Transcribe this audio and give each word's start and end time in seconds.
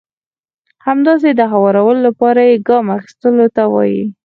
همداسې 0.85 1.29
د 1.39 1.41
هوارولو 1.53 1.99
لپاره 2.07 2.41
يې 2.49 2.55
ګام 2.67 2.85
اخيستلو 2.97 3.45
ته 3.55 3.63
وایي. 3.73 4.03